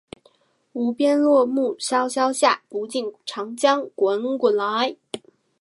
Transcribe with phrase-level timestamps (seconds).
[0.73, 4.97] 无边落木萧萧下，不尽长江滚滚来